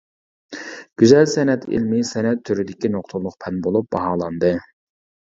[1.01, 4.51] گۈزەل سەنئەت ئىلمى سەنئەت تۈرىدىكى نۇقتىلىق پەن بولۇپ باھالاندى.